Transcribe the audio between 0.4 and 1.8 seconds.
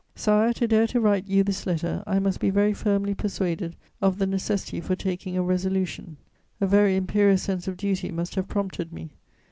to dare to write you this